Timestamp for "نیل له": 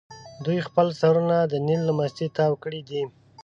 1.67-1.93